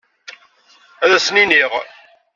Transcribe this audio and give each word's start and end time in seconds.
Ad 1.03 1.11
asen-iniɣ. 1.17 1.71